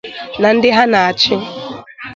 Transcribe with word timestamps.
na 0.41 0.49
ndị 0.55 0.69
ha 0.77 0.83
na-achị. 0.91 1.33